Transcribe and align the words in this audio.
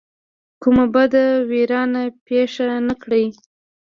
کومه 0.61 0.85
بده 0.93 1.23
ویرانه 1.49 2.03
پېښه 2.27 2.65
نه 2.87 2.95
کړي. 3.01 3.25